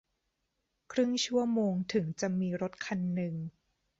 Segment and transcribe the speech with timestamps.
[0.91, 3.33] ครึ่งชั่วโมงถึงจะมีรถคันนึง